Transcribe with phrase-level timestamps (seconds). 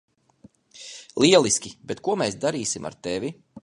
[1.25, 3.37] Lieliski, bet ko mēs darīsim ar tevi?